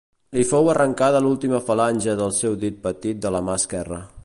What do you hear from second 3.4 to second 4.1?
mà esquerra.